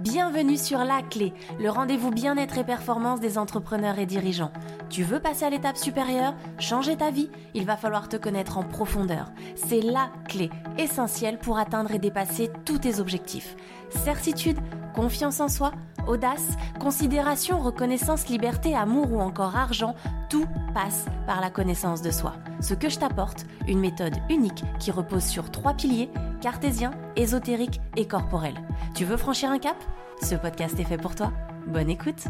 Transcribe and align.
Bienvenue 0.00 0.56
sur 0.56 0.78
La 0.78 1.02
Clé, 1.02 1.34
le 1.58 1.68
rendez-vous 1.68 2.10
bien-être 2.10 2.56
et 2.56 2.64
performance 2.64 3.20
des 3.20 3.36
entrepreneurs 3.36 3.98
et 3.98 4.06
dirigeants. 4.06 4.50
Tu 4.88 5.02
veux 5.02 5.20
passer 5.20 5.44
à 5.44 5.50
l'étape 5.50 5.76
supérieure, 5.76 6.34
changer 6.58 6.96
ta 6.96 7.10
vie 7.10 7.28
Il 7.52 7.66
va 7.66 7.76
falloir 7.76 8.08
te 8.08 8.16
connaître 8.16 8.56
en 8.56 8.62
profondeur. 8.62 9.30
C'est 9.56 9.82
la 9.82 10.10
clé 10.26 10.48
essentielle 10.78 11.38
pour 11.38 11.58
atteindre 11.58 11.92
et 11.92 11.98
dépasser 11.98 12.50
tous 12.64 12.78
tes 12.78 12.98
objectifs. 12.98 13.56
Certitude, 13.90 14.56
confiance 14.94 15.38
en 15.38 15.48
soi, 15.48 15.72
audace, 16.10 16.56
considération, 16.80 17.60
reconnaissance, 17.60 18.28
liberté, 18.28 18.74
amour 18.74 19.12
ou 19.12 19.20
encore 19.20 19.56
argent, 19.56 19.94
tout 20.28 20.46
passe 20.74 21.06
par 21.26 21.40
la 21.40 21.50
connaissance 21.50 22.02
de 22.02 22.10
soi. 22.10 22.34
Ce 22.60 22.74
que 22.74 22.88
je 22.88 22.98
t'apporte, 22.98 23.46
une 23.68 23.80
méthode 23.80 24.16
unique 24.28 24.64
qui 24.78 24.90
repose 24.90 25.24
sur 25.24 25.50
trois 25.50 25.74
piliers, 25.74 26.10
cartésien, 26.40 26.90
ésotérique 27.16 27.80
et 27.96 28.06
corporel. 28.06 28.54
Tu 28.94 29.04
veux 29.04 29.16
franchir 29.16 29.50
un 29.50 29.58
cap? 29.58 29.76
Ce 30.20 30.34
podcast 30.34 30.78
est 30.78 30.84
fait 30.84 30.98
pour 30.98 31.14
toi. 31.14 31.32
Bonne 31.66 31.88
écoute 31.88 32.24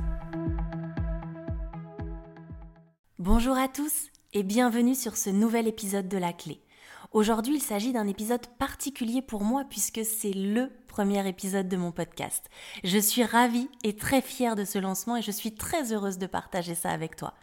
Bonjour 3.19 3.57
à 3.57 3.69
tous 3.69 4.09
et 4.33 4.43
bienvenue 4.43 4.95
sur 4.95 5.17
ce 5.17 5.31
nouvel 5.31 5.67
épisode 5.67 6.09
de 6.09 6.19
La 6.19 6.33
Clé. 6.33 6.63
Aujourd'hui, 7.13 7.57
il 7.57 7.63
s'agit 7.63 7.93
d'un 7.93 8.07
épisode 8.07 8.47
particulier 8.59 9.21
pour 9.21 9.43
moi 9.43 9.65
puisque 9.69 10.05
c'est 10.05 10.33
le 10.33 10.71
premier 10.91 11.27
épisode 11.29 11.69
de 11.69 11.77
mon 11.77 11.93
podcast. 11.93 12.51
Je 12.83 12.99
suis 12.99 13.23
ravie 13.23 13.69
et 13.85 13.95
très 13.95 14.21
fière 14.21 14.57
de 14.57 14.65
ce 14.65 14.77
lancement 14.77 15.17
et 15.17 15.23
je 15.23 15.31
suis 15.31 15.55
très 15.55 15.93
heureuse 15.93 16.19
de 16.19 16.27
partager 16.27 16.75
ça 16.75 16.91
avec 16.91 17.15
toi. 17.15 17.35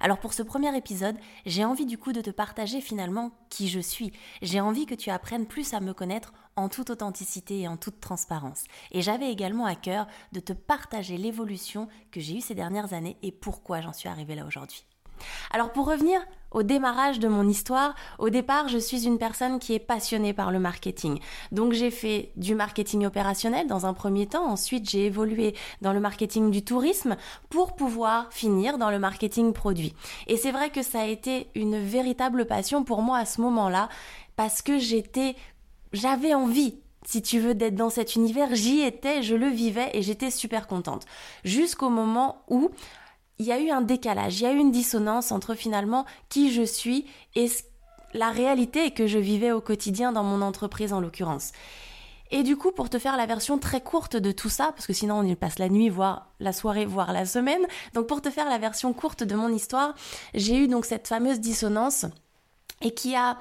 Alors 0.00 0.18
pour 0.18 0.32
ce 0.32 0.42
premier 0.42 0.76
épisode, 0.76 1.14
j'ai 1.46 1.64
envie 1.64 1.86
du 1.86 1.98
coup 1.98 2.12
de 2.12 2.20
te 2.20 2.30
partager 2.30 2.80
finalement 2.80 3.30
qui 3.48 3.68
je 3.68 3.78
suis. 3.78 4.12
J'ai 4.42 4.60
envie 4.60 4.86
que 4.86 4.94
tu 4.96 5.10
apprennes 5.10 5.46
plus 5.46 5.72
à 5.72 5.78
me 5.78 5.94
connaître 5.94 6.32
en 6.56 6.68
toute 6.68 6.90
authenticité 6.90 7.60
et 7.60 7.68
en 7.68 7.76
toute 7.76 8.00
transparence. 8.00 8.64
Et 8.90 9.02
j'avais 9.02 9.30
également 9.30 9.66
à 9.66 9.76
cœur 9.76 10.08
de 10.32 10.40
te 10.40 10.52
partager 10.52 11.16
l'évolution 11.16 11.86
que 12.10 12.18
j'ai 12.20 12.38
eue 12.38 12.40
ces 12.40 12.56
dernières 12.56 12.92
années 12.92 13.18
et 13.22 13.30
pourquoi 13.30 13.80
j'en 13.82 13.92
suis 13.92 14.08
arrivée 14.08 14.34
là 14.34 14.46
aujourd'hui. 14.46 14.84
Alors 15.52 15.72
pour 15.72 15.86
revenir 15.86 16.20
au 16.56 16.62
démarrage 16.62 17.18
de 17.18 17.28
mon 17.28 17.46
histoire, 17.46 17.94
au 18.18 18.30
départ, 18.30 18.68
je 18.68 18.78
suis 18.78 19.04
une 19.04 19.18
personne 19.18 19.58
qui 19.58 19.74
est 19.74 19.78
passionnée 19.78 20.32
par 20.32 20.50
le 20.50 20.58
marketing. 20.58 21.18
Donc 21.52 21.74
j'ai 21.74 21.90
fait 21.90 22.32
du 22.36 22.54
marketing 22.54 23.04
opérationnel 23.04 23.66
dans 23.66 23.84
un 23.84 23.92
premier 23.92 24.26
temps, 24.26 24.46
ensuite 24.46 24.88
j'ai 24.88 25.04
évolué 25.04 25.54
dans 25.82 25.92
le 25.92 26.00
marketing 26.00 26.50
du 26.50 26.64
tourisme 26.64 27.16
pour 27.50 27.76
pouvoir 27.76 28.32
finir 28.32 28.78
dans 28.78 28.90
le 28.90 28.98
marketing 28.98 29.52
produit. 29.52 29.94
Et 30.28 30.38
c'est 30.38 30.50
vrai 30.50 30.70
que 30.70 30.80
ça 30.82 31.00
a 31.00 31.06
été 31.06 31.48
une 31.54 31.78
véritable 31.78 32.46
passion 32.46 32.84
pour 32.84 33.02
moi 33.02 33.18
à 33.18 33.26
ce 33.26 33.42
moment-là 33.42 33.90
parce 34.34 34.62
que 34.62 34.78
j'étais 34.78 35.36
j'avais 35.92 36.32
envie 36.32 36.76
si 37.04 37.22
tu 37.22 37.38
veux, 37.38 37.54
d'être 37.54 37.76
dans 37.76 37.88
cet 37.88 38.16
univers, 38.16 38.52
j'y 38.56 38.80
étais, 38.80 39.22
je 39.22 39.36
le 39.36 39.46
vivais 39.46 39.90
et 39.92 40.02
j'étais 40.02 40.32
super 40.32 40.66
contente. 40.66 41.06
Jusqu'au 41.44 41.88
moment 41.88 42.42
où 42.48 42.72
il 43.38 43.46
y 43.46 43.52
a 43.52 43.60
eu 43.60 43.70
un 43.70 43.82
décalage, 43.82 44.40
il 44.40 44.44
y 44.44 44.46
a 44.46 44.52
eu 44.52 44.58
une 44.58 44.72
dissonance 44.72 45.32
entre 45.32 45.54
finalement 45.54 46.06
qui 46.28 46.52
je 46.52 46.62
suis 46.62 47.06
et 47.34 47.48
la 48.14 48.30
réalité 48.30 48.90
que 48.92 49.06
je 49.06 49.18
vivais 49.18 49.52
au 49.52 49.60
quotidien 49.60 50.12
dans 50.12 50.22
mon 50.22 50.42
entreprise 50.42 50.92
en 50.92 51.00
l'occurrence. 51.00 51.52
Et 52.30 52.42
du 52.42 52.56
coup, 52.56 52.72
pour 52.72 52.90
te 52.90 52.98
faire 52.98 53.16
la 53.16 53.26
version 53.26 53.58
très 53.58 53.80
courte 53.80 54.16
de 54.16 54.32
tout 54.32 54.48
ça, 54.48 54.72
parce 54.72 54.86
que 54.86 54.92
sinon 54.92 55.18
on 55.18 55.22
y 55.22 55.36
passe 55.36 55.58
la 55.58 55.68
nuit, 55.68 55.88
voire 55.88 56.28
la 56.40 56.52
soirée, 56.52 56.84
voire 56.84 57.12
la 57.12 57.24
semaine, 57.24 57.62
donc 57.94 58.08
pour 58.08 58.20
te 58.20 58.30
faire 58.30 58.48
la 58.48 58.58
version 58.58 58.92
courte 58.92 59.22
de 59.22 59.34
mon 59.36 59.48
histoire, 59.48 59.94
j'ai 60.34 60.56
eu 60.56 60.66
donc 60.66 60.86
cette 60.86 61.06
fameuse 61.06 61.38
dissonance 61.38 62.06
et 62.82 62.92
qui 62.92 63.14
a 63.14 63.38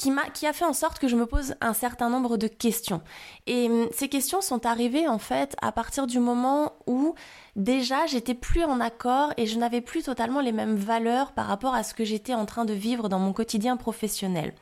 qui 0.00 0.10
m'a 0.10 0.30
qui 0.30 0.46
a 0.46 0.54
fait 0.54 0.64
en 0.64 0.72
sorte 0.72 0.98
que 0.98 1.08
je 1.08 1.16
me 1.16 1.26
pose 1.26 1.54
un 1.60 1.74
certain 1.74 2.08
nombre 2.08 2.38
de 2.38 2.46
questions. 2.46 3.02
Et 3.46 3.68
hum, 3.68 3.86
ces 3.92 4.08
questions 4.08 4.40
sont 4.40 4.64
arrivées 4.64 5.06
en 5.06 5.18
fait 5.18 5.54
à 5.60 5.72
partir 5.72 6.06
du 6.06 6.18
moment 6.18 6.72
où 6.86 7.14
déjà 7.54 8.06
j'étais 8.06 8.32
plus 8.32 8.64
en 8.64 8.80
accord 8.80 9.34
et 9.36 9.44
je 9.44 9.58
n'avais 9.58 9.82
plus 9.82 10.02
totalement 10.02 10.40
les 10.40 10.52
mêmes 10.52 10.76
valeurs 10.76 11.32
par 11.32 11.46
rapport 11.46 11.74
à 11.74 11.82
ce 11.82 11.92
que 11.92 12.06
j'étais 12.06 12.32
en 12.32 12.46
train 12.46 12.64
de 12.64 12.72
vivre 12.72 13.10
dans 13.10 13.18
mon 13.18 13.34
quotidien 13.34 13.76
professionnel. 13.76 14.54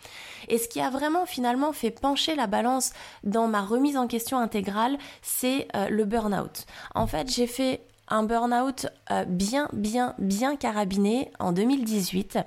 Et 0.49 0.59
ce 0.59 0.67
qui 0.67 0.81
a 0.81 0.91
vraiment 0.91 1.25
finalement 1.25 1.73
fait 1.73 1.93
pencher 1.93 2.35
la 2.35 2.49
balance 2.49 2.91
dans 3.23 3.47
ma 3.47 3.63
remise 3.63 3.97
en 3.97 4.09
question 4.09 4.39
intégrale, 4.39 4.99
c'est 5.23 5.69
euh, 5.77 5.89
le 5.89 6.05
burn-out. 6.05 6.67
En 6.97 7.07
fait, 7.07 7.31
j'ai 7.31 7.47
fait 7.47 7.83
un 8.09 8.25
burn-out 8.25 8.87
euh, 9.13 9.25
bien, 9.25 9.69
bien, 9.73 10.15
bien 10.19 10.57
carabiné 10.57 11.31
en 11.39 11.53
2018 11.53 12.39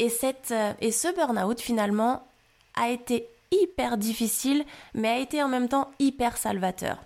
et, 0.00 0.08
cette, 0.08 0.50
euh, 0.50 0.72
et 0.80 0.90
ce 0.90 1.14
burn-out, 1.14 1.60
finalement, 1.60 2.26
a 2.74 2.88
été 2.88 3.28
hyper 3.52 3.98
difficile, 3.98 4.64
mais 4.94 5.08
a 5.08 5.18
été 5.18 5.42
en 5.42 5.48
même 5.48 5.68
temps 5.68 5.90
hyper 5.98 6.36
salvateur. 6.36 7.02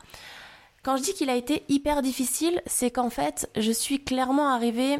Quand 0.82 0.97
je 0.97 1.03
dis 1.03 1.15
qu'il 1.15 1.31
a 1.31 1.34
été 1.34 1.65
hyper 1.69 2.03
difficile, 2.03 2.62
c'est 2.66 2.91
qu'en 2.91 3.10
fait, 3.10 3.50
je 3.56 3.72
suis 3.72 4.05
clairement 4.05 4.49
arrivée 4.49 4.99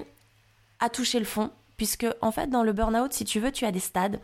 à 0.81 0.91
toucher 0.91 1.19
le 1.19 1.25
fond, 1.25 1.51
puisque 1.77 2.07
en 2.21 2.33
fait, 2.33 2.49
dans 2.49 2.65
le 2.65 2.73
burn-out, 2.73 3.13
si 3.13 3.25
tu 3.25 3.39
veux, 3.39 3.53
tu 3.53 3.65
as 3.65 3.73
des 3.73 3.81
stades, 3.81 4.21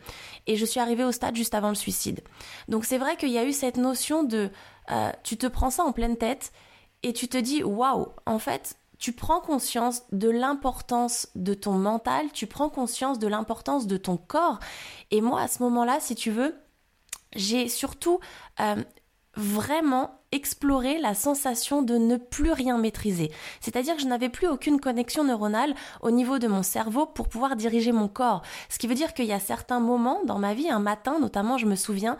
et 0.47 0.57
je 0.57 0.65
suis 0.65 0.79
arrivée 0.79 1.03
au 1.03 1.11
stade 1.11 1.35
juste 1.35 1.53
avant 1.53 1.69
le 1.69 1.75
suicide. 1.75 2.21
Donc 2.67 2.83
c'est 2.83 2.97
vrai 2.97 3.15
qu'il 3.15 3.29
y 3.29 3.37
a 3.37 3.45
eu 3.45 3.53
cette 3.53 3.77
notion 3.77 4.23
de, 4.23 4.49
euh, 4.89 5.11
tu 5.23 5.37
te 5.37 5.47
prends 5.47 5.69
ça 5.69 5.83
en 5.83 5.91
pleine 5.91 6.17
tête, 6.17 6.51
et 7.03 7.13
tu 7.13 7.27
te 7.27 7.37
dis, 7.37 7.63
waouh, 7.63 8.07
en 8.25 8.39
fait, 8.39 8.75
tu 9.01 9.13
prends 9.13 9.41
conscience 9.41 10.03
de 10.11 10.29
l'importance 10.29 11.27
de 11.35 11.55
ton 11.55 11.73
mental, 11.73 12.31
tu 12.31 12.45
prends 12.45 12.69
conscience 12.69 13.17
de 13.17 13.27
l'importance 13.27 13.87
de 13.87 13.97
ton 13.97 14.15
corps. 14.15 14.59
Et 15.09 15.21
moi, 15.21 15.41
à 15.41 15.47
ce 15.47 15.63
moment-là, 15.63 15.99
si 15.99 16.13
tu 16.13 16.29
veux, 16.29 16.55
j'ai 17.35 17.67
surtout 17.67 18.19
euh, 18.59 18.75
vraiment 19.35 20.21
exploré 20.31 20.99
la 20.99 21.15
sensation 21.15 21.81
de 21.81 21.97
ne 21.97 22.15
plus 22.15 22.51
rien 22.51 22.77
maîtriser. 22.77 23.31
C'est-à-dire 23.59 23.95
que 23.95 24.03
je 24.03 24.07
n'avais 24.07 24.29
plus 24.29 24.47
aucune 24.47 24.79
connexion 24.79 25.23
neuronale 25.23 25.73
au 26.01 26.11
niveau 26.11 26.37
de 26.37 26.47
mon 26.47 26.61
cerveau 26.61 27.07
pour 27.07 27.27
pouvoir 27.27 27.55
diriger 27.55 27.91
mon 27.91 28.07
corps. 28.07 28.43
Ce 28.69 28.77
qui 28.77 28.85
veut 28.85 28.93
dire 28.93 29.15
qu'il 29.15 29.25
y 29.25 29.33
a 29.33 29.39
certains 29.39 29.79
moments 29.79 30.23
dans 30.25 30.37
ma 30.37 30.53
vie, 30.53 30.69
un 30.69 30.79
matin 30.79 31.17
notamment, 31.19 31.57
je 31.57 31.65
me 31.65 31.75
souviens, 31.75 32.19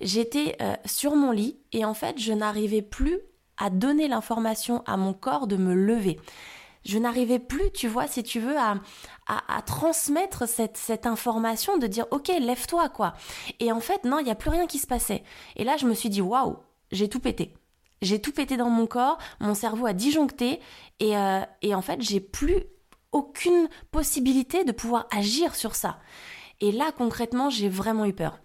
j'étais 0.00 0.56
euh, 0.62 0.76
sur 0.86 1.14
mon 1.14 1.30
lit 1.30 1.58
et 1.72 1.84
en 1.84 1.92
fait, 1.92 2.18
je 2.18 2.32
n'arrivais 2.32 2.82
plus 2.82 3.20
donner 3.70 4.08
l'information 4.08 4.82
à 4.86 4.96
mon 4.96 5.12
corps 5.12 5.46
de 5.46 5.56
me 5.56 5.74
lever. 5.74 6.18
Je 6.84 6.98
n'arrivais 6.98 7.38
plus, 7.38 7.70
tu 7.72 7.86
vois, 7.86 8.08
si 8.08 8.22
tu 8.22 8.40
veux, 8.40 8.58
à, 8.58 8.80
à, 9.26 9.62
transmettre 9.62 10.48
cette, 10.48 10.76
cette 10.76 11.06
information, 11.06 11.78
de 11.78 11.86
dire, 11.86 12.06
ok, 12.10 12.28
lève-toi, 12.40 12.88
quoi. 12.88 13.14
Et 13.60 13.70
en 13.70 13.80
fait, 13.80 14.04
non, 14.04 14.18
il 14.18 14.24
n'y 14.24 14.30
a 14.30 14.36
plus 14.36 14.50
rien 14.50 14.66
qui 14.66 14.78
se 14.78 14.86
passait. 14.86 15.22
Et 15.56 15.64
là, 15.64 15.76
je 15.76 15.86
me 15.86 15.94
suis 15.94 16.08
dit, 16.08 16.20
waouh, 16.20 16.56
j'ai 16.90 17.08
tout 17.08 17.20
pété. 17.20 17.54
J'ai 18.00 18.20
tout 18.20 18.32
pété 18.32 18.56
dans 18.56 18.68
mon 18.68 18.86
corps, 18.86 19.18
mon 19.38 19.54
cerveau 19.54 19.86
a 19.86 19.92
disjoncté, 19.92 20.60
et, 20.98 21.16
euh, 21.16 21.42
et 21.62 21.74
en 21.74 21.82
fait, 21.82 22.02
j'ai 22.02 22.18
plus 22.18 22.64
aucune 23.12 23.68
possibilité 23.92 24.64
de 24.64 24.72
pouvoir 24.72 25.06
agir 25.12 25.54
sur 25.54 25.76
ça. 25.76 26.00
Et 26.60 26.72
là, 26.72 26.90
concrètement, 26.96 27.48
j'ai 27.48 27.68
vraiment 27.68 28.06
eu 28.06 28.12
peur 28.12 28.40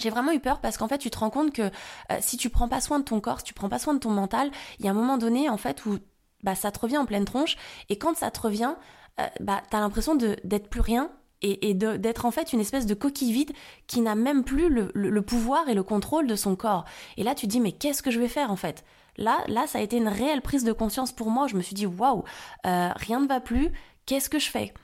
j'ai 0.00 0.10
vraiment 0.10 0.32
eu 0.32 0.40
peur 0.40 0.60
parce 0.60 0.76
qu'en 0.76 0.88
fait 0.88 0.98
tu 0.98 1.10
te 1.10 1.18
rends 1.18 1.30
compte 1.30 1.52
que 1.52 1.62
euh, 1.62 2.18
si 2.20 2.36
tu 2.36 2.50
prends 2.50 2.68
pas 2.68 2.80
soin 2.80 2.98
de 2.98 3.04
ton 3.04 3.20
corps, 3.20 3.38
si 3.38 3.44
tu 3.44 3.54
prends 3.54 3.68
pas 3.68 3.78
soin 3.78 3.94
de 3.94 3.98
ton 3.98 4.10
mental, 4.10 4.50
il 4.78 4.84
y 4.84 4.88
a 4.88 4.90
un 4.90 4.94
moment 4.94 5.18
donné 5.18 5.48
en 5.48 5.56
fait 5.56 5.84
où 5.86 5.98
bah 6.42 6.54
ça 6.54 6.70
te 6.70 6.78
revient 6.78 6.98
en 6.98 7.06
pleine 7.06 7.24
tronche 7.24 7.56
et 7.88 7.98
quand 7.98 8.16
ça 8.16 8.30
te 8.30 8.40
revient, 8.40 8.74
euh, 9.20 9.26
bah 9.40 9.62
t'as 9.70 9.80
l'impression 9.80 10.14
d'être 10.14 10.68
plus 10.68 10.80
rien 10.80 11.10
et, 11.42 11.70
et 11.70 11.74
d'être 11.74 12.26
en 12.26 12.30
fait 12.30 12.52
une 12.52 12.60
espèce 12.60 12.86
de 12.86 12.94
coquille 12.94 13.32
vide 13.32 13.52
qui 13.86 14.00
n'a 14.00 14.14
même 14.14 14.44
plus 14.44 14.68
le, 14.68 14.90
le, 14.94 15.22
pouvoir 15.22 15.68
et 15.68 15.74
le 15.74 15.82
contrôle 15.82 16.26
de 16.26 16.36
son 16.36 16.56
corps. 16.56 16.84
Et 17.16 17.22
là 17.22 17.34
tu 17.34 17.46
te 17.46 17.50
dis 17.50 17.60
mais 17.60 17.72
qu'est-ce 17.72 18.02
que 18.02 18.10
je 18.10 18.20
vais 18.20 18.28
faire 18.28 18.50
en 18.50 18.56
fait? 18.56 18.84
Là 19.16 19.38
là 19.48 19.66
ça 19.66 19.78
a 19.78 19.82
été 19.82 19.96
une 19.96 20.08
réelle 20.08 20.42
prise 20.42 20.64
de 20.64 20.72
conscience 20.72 21.12
pour 21.12 21.30
moi. 21.30 21.46
Je 21.46 21.56
me 21.56 21.62
suis 21.62 21.74
dit 21.74 21.86
waouh 21.86 22.24
euh, 22.66 22.90
rien 22.96 23.20
ne 23.20 23.26
va 23.26 23.40
plus. 23.40 23.70
Qu'est-ce 24.06 24.30
que 24.30 24.38
je 24.38 24.50
fais? 24.50 24.74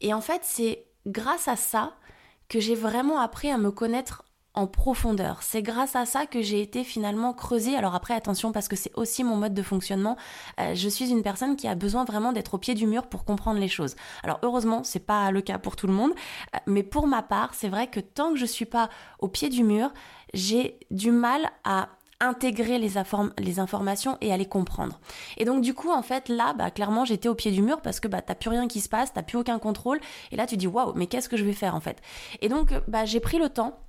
Et 0.00 0.12
en 0.12 0.20
fait 0.20 0.42
c'est 0.42 0.86
grâce 1.06 1.48
à 1.48 1.56
ça 1.56 1.94
que 2.48 2.60
j'ai 2.60 2.74
vraiment 2.74 3.20
appris 3.20 3.50
à 3.50 3.58
me 3.58 3.70
connaître 3.70 4.24
en 4.54 4.66
profondeur. 4.66 5.42
C'est 5.42 5.62
grâce 5.62 5.96
à 5.96 6.06
ça 6.06 6.26
que 6.26 6.40
j'ai 6.40 6.60
été 6.60 6.84
finalement 6.84 7.32
creusée. 7.32 7.76
Alors 7.76 7.94
après, 7.94 8.14
attention, 8.14 8.52
parce 8.52 8.68
que 8.68 8.76
c'est 8.76 8.92
aussi 8.94 9.24
mon 9.24 9.36
mode 9.36 9.54
de 9.54 9.62
fonctionnement. 9.62 10.16
Euh, 10.60 10.74
je 10.74 10.88
suis 10.88 11.10
une 11.10 11.22
personne 11.22 11.56
qui 11.56 11.66
a 11.66 11.74
besoin 11.74 12.04
vraiment 12.04 12.32
d'être 12.32 12.54
au 12.54 12.58
pied 12.58 12.74
du 12.74 12.86
mur 12.86 13.06
pour 13.06 13.24
comprendre 13.24 13.58
les 13.58 13.68
choses. 13.68 13.96
Alors 14.22 14.38
heureusement, 14.42 14.84
c'est 14.84 15.04
pas 15.04 15.30
le 15.32 15.40
cas 15.40 15.58
pour 15.58 15.74
tout 15.74 15.88
le 15.88 15.92
monde, 15.92 16.12
euh, 16.54 16.58
mais 16.66 16.84
pour 16.84 17.06
ma 17.08 17.22
part, 17.22 17.54
c'est 17.54 17.68
vrai 17.68 17.88
que 17.88 18.00
tant 18.00 18.30
que 18.30 18.38
je 18.38 18.46
suis 18.46 18.64
pas 18.64 18.90
au 19.18 19.28
pied 19.28 19.48
du 19.48 19.64
mur, 19.64 19.92
j'ai 20.32 20.78
du 20.90 21.10
mal 21.10 21.50
à 21.64 21.88
intégrer 22.20 22.78
les, 22.78 22.92
les, 23.38 23.58
informations 23.58 24.16
et 24.20 24.32
à 24.32 24.36
les 24.36 24.46
comprendre. 24.46 25.00
Et 25.36 25.44
donc 25.44 25.62
du 25.62 25.74
coup 25.74 25.90
en 25.90 26.02
fait 26.02 26.28
là 26.28 26.54
bah 26.54 26.70
clairement 26.70 27.04
j'étais 27.04 27.28
au 27.28 27.34
pied 27.34 27.50
du 27.50 27.60
mur 27.60 27.82
parce 27.82 28.00
que 28.00 28.08
bah 28.08 28.22
t'as 28.22 28.36
plus 28.36 28.50
rien 28.50 28.68
qui 28.68 28.80
se 28.80 28.88
passe, 28.88 29.12
t'as 29.12 29.24
plus 29.24 29.36
aucun 29.36 29.58
contrôle 29.58 30.00
et 30.30 30.36
là 30.36 30.46
tu 30.46 30.56
dis 30.56 30.68
waouh 30.68 30.92
mais 30.94 31.06
qu'est-ce 31.06 31.28
que 31.28 31.36
je 31.36 31.44
vais 31.44 31.52
faire 31.52 31.74
en 31.74 31.80
fait? 31.80 32.00
Et 32.40 32.48
donc 32.48 32.72
bah 32.86 33.04
j'ai 33.04 33.20
pris 33.20 33.38
le 33.38 33.48
temps 33.48 33.83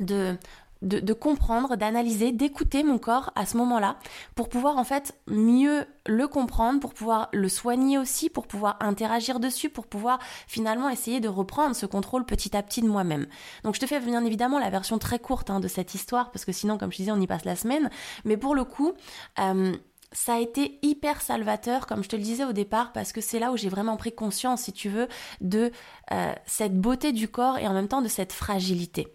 de, 0.00 0.38
de, 0.82 1.12
comprendre, 1.12 1.76
d'analyser, 1.76 2.32
d'écouter 2.32 2.84
mon 2.84 2.98
corps 2.98 3.32
à 3.34 3.46
ce 3.46 3.56
moment-là 3.56 3.96
pour 4.34 4.48
pouvoir 4.48 4.76
en 4.76 4.84
fait 4.84 5.18
mieux 5.26 5.86
le 6.06 6.28
comprendre, 6.28 6.80
pour 6.80 6.94
pouvoir 6.94 7.28
le 7.32 7.48
soigner 7.48 7.98
aussi, 7.98 8.30
pour 8.30 8.46
pouvoir 8.46 8.76
interagir 8.80 9.40
dessus, 9.40 9.70
pour 9.70 9.86
pouvoir 9.86 10.20
finalement 10.46 10.88
essayer 10.88 11.20
de 11.20 11.28
reprendre 11.28 11.74
ce 11.74 11.86
contrôle 11.86 12.24
petit 12.24 12.56
à 12.56 12.62
petit 12.62 12.82
de 12.82 12.88
moi-même. 12.88 13.26
Donc 13.64 13.74
je 13.74 13.80
te 13.80 13.86
fais 13.86 13.98
bien 14.00 14.24
évidemment 14.24 14.58
la 14.58 14.70
version 14.70 14.98
très 14.98 15.18
courte 15.18 15.50
hein, 15.50 15.60
de 15.60 15.68
cette 15.68 15.94
histoire 15.94 16.30
parce 16.30 16.44
que 16.44 16.52
sinon 16.52 16.78
comme 16.78 16.92
je 16.92 16.98
disais 16.98 17.12
on 17.12 17.20
y 17.20 17.26
passe 17.26 17.44
la 17.44 17.56
semaine, 17.56 17.90
mais 18.24 18.36
pour 18.36 18.54
le 18.54 18.64
coup... 18.64 18.92
Euh, 19.40 19.72
ça 20.10 20.36
a 20.36 20.38
été 20.38 20.78
hyper 20.80 21.20
salvateur, 21.20 21.86
comme 21.86 22.02
je 22.02 22.08
te 22.08 22.16
le 22.16 22.22
disais 22.22 22.44
au 22.44 22.54
départ, 22.54 22.92
parce 22.92 23.12
que 23.12 23.20
c'est 23.20 23.38
là 23.38 23.52
où 23.52 23.58
j'ai 23.58 23.68
vraiment 23.68 23.98
pris 23.98 24.10
conscience, 24.10 24.62
si 24.62 24.72
tu 24.72 24.88
veux, 24.88 25.06
de 25.42 25.70
euh, 26.12 26.32
cette 26.46 26.80
beauté 26.80 27.12
du 27.12 27.28
corps 27.28 27.58
et 27.58 27.68
en 27.68 27.74
même 27.74 27.88
temps 27.88 28.00
de 28.00 28.08
cette 28.08 28.32
fragilité. 28.32 29.08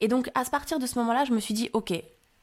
Et 0.00 0.08
donc 0.08 0.30
à 0.34 0.44
partir 0.44 0.78
de 0.78 0.86
ce 0.86 0.98
moment-là, 0.98 1.24
je 1.24 1.32
me 1.32 1.40
suis 1.40 1.54
dit, 1.54 1.70
ok, 1.72 1.92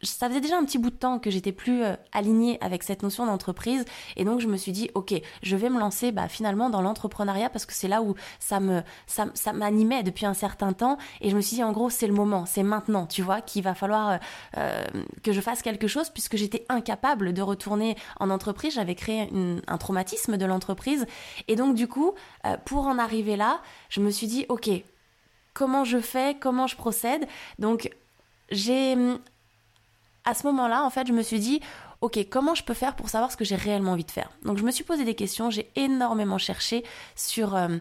ça 0.01 0.29
faisait 0.29 0.41
déjà 0.41 0.57
un 0.57 0.63
petit 0.63 0.77
bout 0.77 0.89
de 0.89 0.95
temps 0.95 1.19
que 1.19 1.29
j'étais 1.29 1.51
plus 1.51 1.83
euh, 1.83 1.95
alignée 2.11 2.57
avec 2.61 2.83
cette 2.83 3.03
notion 3.03 3.25
d'entreprise. 3.25 3.85
Et 4.15 4.23
donc 4.23 4.39
je 4.39 4.47
me 4.47 4.57
suis 4.57 4.71
dit 4.71 4.89
ok 4.93 5.13
je 5.43 5.55
vais 5.55 5.69
me 5.69 5.79
lancer 5.79 6.11
bah, 6.11 6.27
finalement 6.27 6.69
dans 6.69 6.81
l'entrepreneuriat 6.81 7.49
parce 7.49 7.65
que 7.65 7.73
c'est 7.73 7.87
là 7.87 8.01
où 8.01 8.15
ça 8.39 8.59
me 8.59 8.81
ça, 9.07 9.27
ça 9.33 9.53
m'animait 9.53 10.03
depuis 10.03 10.25
un 10.25 10.33
certain 10.33 10.73
temps. 10.73 10.97
Et 11.21 11.29
je 11.29 11.35
me 11.35 11.41
suis 11.41 11.55
dit 11.55 11.63
en 11.63 11.71
gros 11.71 11.89
c'est 11.89 12.07
le 12.07 12.13
moment 12.13 12.45
c'est 12.45 12.63
maintenant 12.63 13.05
tu 13.05 13.21
vois 13.21 13.41
qu'il 13.41 13.63
va 13.63 13.75
falloir 13.75 14.09
euh, 14.09 14.17
euh, 14.57 14.83
que 15.23 15.31
je 15.33 15.41
fasse 15.41 15.61
quelque 15.61 15.87
chose 15.87 16.09
puisque 16.09 16.37
j'étais 16.37 16.65
incapable 16.69 17.33
de 17.33 17.41
retourner 17.41 17.95
en 18.19 18.29
entreprise. 18.29 18.73
J'avais 18.73 18.95
créé 18.95 19.29
un 19.67 19.77
traumatisme 19.77 20.37
de 20.37 20.45
l'entreprise. 20.45 21.05
Et 21.47 21.55
donc 21.55 21.75
du 21.75 21.87
coup 21.87 22.13
pour 22.65 22.85
en 22.85 22.97
arriver 22.97 23.35
là 23.35 23.61
je 23.89 23.99
me 23.99 24.09
suis 24.09 24.27
dit 24.27 24.45
ok 24.49 24.69
comment 25.59 25.83
je 25.83 25.99
fais 25.99 26.37
comment 26.39 26.67
je 26.67 26.77
procède. 26.77 27.27
Donc 27.59 27.91
j'ai 28.49 28.95
à 30.23 30.33
ce 30.33 30.45
moment-là, 30.47 30.83
en 30.85 30.89
fait, 30.89 31.05
je 31.07 31.13
me 31.13 31.21
suis 31.21 31.39
dit, 31.39 31.59
ok, 31.99 32.17
comment 32.29 32.55
je 32.55 32.63
peux 32.63 32.73
faire 32.73 32.95
pour 32.95 33.09
savoir 33.09 33.29
ce 33.31 33.35
que 33.35 33.43
j'ai 33.43 33.57
réellement 33.57 33.91
envie 33.91 34.05
de 34.05 34.11
faire? 34.11 34.29
Donc 34.43 34.57
je 34.57 34.63
me 34.63 34.71
suis 34.71 34.85
posé 34.85 35.03
des 35.03 35.15
questions, 35.15 35.49
j'ai 35.49 35.69
énormément 35.75 36.37
cherché 36.37 36.85
sur 37.15 37.55
euh, 37.55 37.77